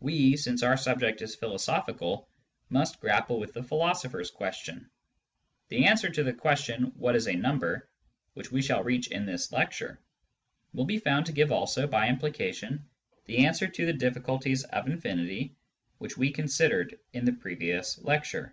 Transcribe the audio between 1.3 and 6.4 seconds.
philosophical, must grapple with the philosopher's question. The answer to the